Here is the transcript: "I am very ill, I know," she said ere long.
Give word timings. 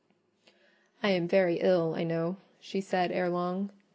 "I 1.03 1.09
am 1.11 1.27
very 1.27 1.59
ill, 1.59 1.93
I 1.93 2.03
know," 2.03 2.37
she 2.59 2.81
said 2.81 3.11
ere 3.11 3.29
long. 3.29 3.71